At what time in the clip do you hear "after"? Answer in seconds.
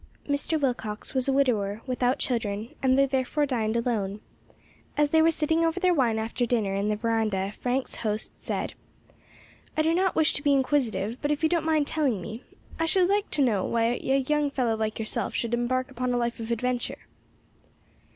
6.17-6.47